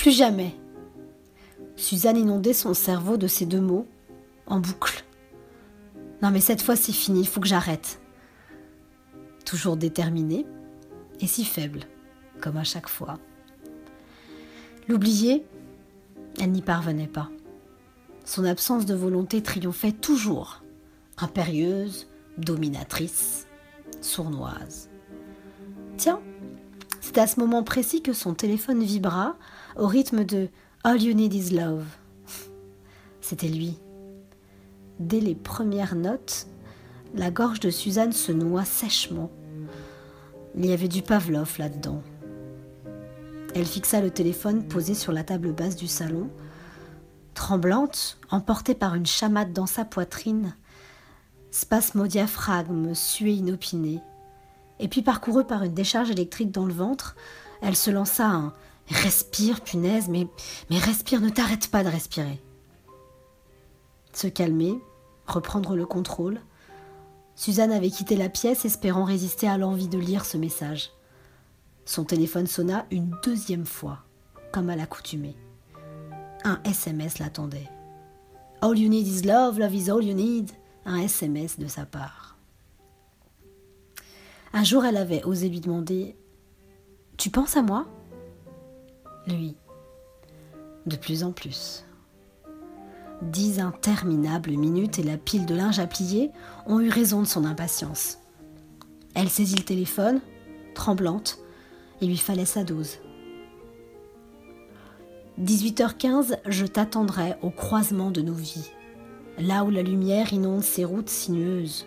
[0.00, 0.54] plus jamais.
[1.76, 3.86] Suzanne inondait son cerveau de ces deux mots,
[4.46, 5.04] en boucle.
[6.22, 8.00] Non mais cette fois c'est fini, il faut que j'arrête.
[9.44, 10.46] Toujours déterminée
[11.20, 11.80] et si faible,
[12.40, 13.18] comme à chaque fois.
[14.88, 15.44] L'oublier,
[16.40, 17.28] elle n'y parvenait pas.
[18.24, 20.62] Son absence de volonté triomphait toujours,
[21.18, 22.08] impérieuse,
[22.38, 23.46] dominatrice,
[24.00, 24.88] sournoise.
[25.98, 26.22] Tiens,
[27.02, 29.36] c'est à ce moment précis que son téléphone vibra
[29.76, 30.48] au rythme de
[30.84, 31.84] All You Need Is Love.
[33.20, 33.78] C'était lui.
[34.98, 36.46] Dès les premières notes,
[37.14, 39.30] la gorge de Suzanne se noua sèchement.
[40.56, 42.02] Il y avait du Pavlov là-dedans.
[43.54, 46.28] Elle fixa le téléphone posé sur la table basse du salon.
[47.34, 50.54] Tremblante, emportée par une chamade dans sa poitrine,
[51.50, 54.00] spasme au diaphragme, suée inopinée.
[54.78, 57.16] Et puis parcourue par une décharge électrique dans le ventre,
[57.60, 58.52] elle se lança un
[58.90, 60.26] Respire, punaise, mais,
[60.70, 62.40] respire, ne t'arrête pas de respirer.
[64.12, 64.74] Se calmer,
[65.26, 66.40] reprendre le contrôle.
[67.36, 70.90] Suzanne avait quitté la pièce espérant résister à l'envie de lire ce message.
[71.84, 74.00] Son téléphone sonna une deuxième fois,
[74.52, 75.36] comme à l'accoutumée.
[76.44, 77.68] Un SMS l'attendait.
[78.60, 80.50] All you need is love, love is all you need.
[80.84, 82.36] Un SMS de sa part.
[84.52, 86.16] Un jour, elle avait osé lui demander
[87.16, 87.86] Tu penses à moi?
[89.30, 89.56] Lui.
[90.86, 91.84] De plus en plus.
[93.22, 96.30] Dix interminables minutes et la pile de linge à plier
[96.66, 98.18] ont eu raison de son impatience.
[99.14, 100.20] Elle saisit le téléphone,
[100.74, 101.38] tremblante,
[102.00, 102.98] il lui fallait sa dose.
[105.38, 108.70] 18h15, je t'attendrai au croisement de nos vies,
[109.38, 111.86] là où la lumière inonde ces routes sinueuses.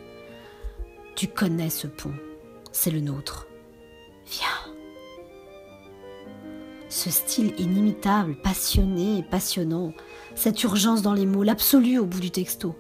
[1.15, 2.13] Tu connais ce pont,
[2.71, 3.47] c'est le nôtre.
[4.27, 4.62] Viens.
[6.93, 9.93] Ce style inimitable, passionné et passionnant,
[10.35, 12.75] cette urgence dans les mots, l'absolu au bout du texto.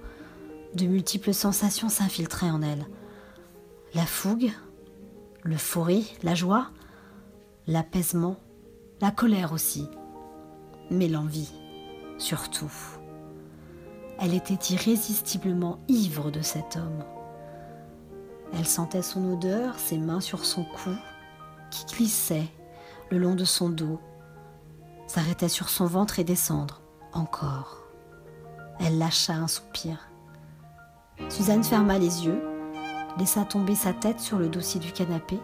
[0.75, 2.85] De multiples sensations s'infiltraient en elle.
[3.95, 4.51] La fougue,
[5.41, 6.67] l'euphorie, la joie,
[7.65, 8.37] l'apaisement,
[9.01, 9.87] la colère aussi,
[10.91, 11.51] mais l'envie
[12.19, 12.71] surtout.
[14.19, 17.03] Elle était irrésistiblement ivre de cet homme.
[18.53, 20.91] Elle sentait son odeur, ses mains sur son cou,
[21.71, 22.51] qui glissaient
[23.13, 23.99] le long de son dos,
[25.05, 26.81] s'arrêtait sur son ventre et descendre,
[27.11, 27.83] encore.
[28.79, 30.09] Elle lâcha un soupir.
[31.29, 32.41] Suzanne ferma les yeux,
[33.19, 35.39] laissa tomber sa tête sur le dossier du canapé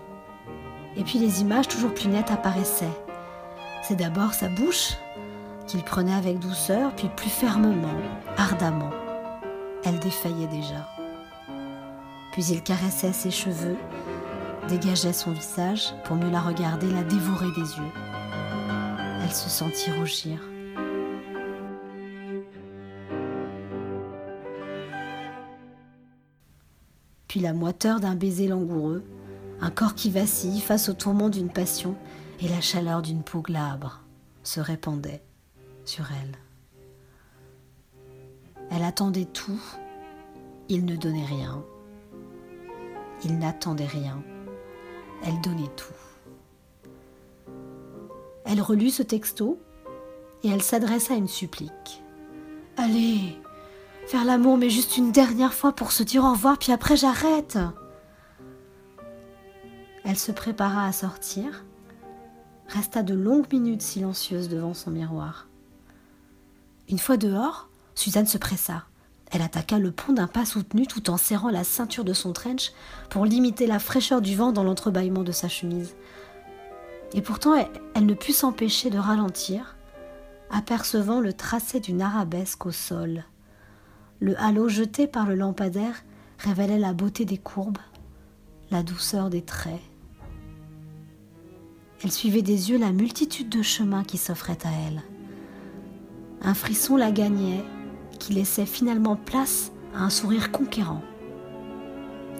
[0.97, 2.97] et puis les images toujours plus nettes apparaissaient.
[3.83, 4.93] C'est d'abord sa bouche
[5.67, 7.87] qu'il prenait avec douceur, puis plus fermement,
[8.35, 8.89] ardemment.
[9.85, 10.89] Elle défaillait déjà.
[12.31, 13.77] Puis il caressait ses cheveux,
[14.69, 17.91] dégageait son visage pour mieux la regarder, la dévorer des yeux.
[19.23, 20.39] Elle se sentit rougir.
[27.27, 29.03] Puis la moiteur d'un baiser langoureux,
[29.61, 31.95] un corps qui vacille face au tourment d'une passion
[32.39, 34.01] et la chaleur d'une peau glabre
[34.43, 35.21] se répandait
[35.85, 36.37] sur elle.
[38.71, 39.61] Elle attendait tout,
[40.69, 41.63] il ne donnait rien.
[43.25, 44.23] Il n'attendait rien,
[45.23, 45.93] elle donnait tout.
[48.45, 49.59] Elle relut ce texto
[50.43, 52.03] et elle s'adressa à une supplique.
[52.77, 53.37] Allez,
[54.07, 57.57] faire l'amour mais juste une dernière fois pour se dire au revoir puis après j'arrête.
[60.03, 61.65] Elle se prépara à sortir,
[62.67, 65.47] resta de longues minutes silencieuse devant son miroir.
[66.87, 68.88] Une fois dehors, Suzanne se pressa.
[69.31, 72.71] Elle attaqua le pont d'un pas soutenu tout en serrant la ceinture de son trench
[73.09, 75.95] pour limiter la fraîcheur du vent dans l'entrebâillement de sa chemise.
[77.13, 77.53] Et pourtant,
[77.93, 79.77] elle, ne put s'empêcher de ralentir,
[80.49, 83.23] apercevant le tracé d'une arabesque au sol.
[84.19, 86.03] Le halo jeté par le lampadaire
[86.39, 87.77] révélait la beauté des courbes,
[88.71, 89.81] la douceur des traits.
[92.03, 95.01] Elle suivait des yeux la multitude de chemins qui s'offraient à elle.
[96.41, 97.63] Un frisson la gagnait,
[98.19, 101.01] qui laissait finalement place à un sourire conquérant.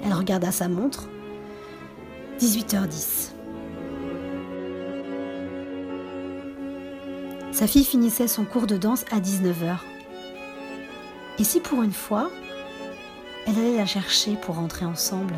[0.04, 1.08] Elle regarda sa montre.
[2.40, 3.32] 18h10.
[7.52, 9.78] Sa fille finissait son cours de danse à 19h.
[11.40, 12.30] Et si pour une fois,
[13.48, 15.36] elle allait la chercher pour rentrer ensemble?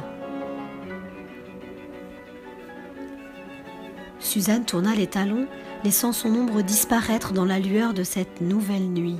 [4.19, 5.47] Suzanne tourna les talons,
[5.83, 9.17] laissant son ombre disparaître dans la lueur de cette nouvelle nuit.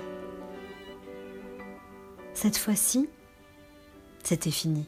[2.42, 3.08] Cette fois-ci,
[4.24, 4.88] c'était fini.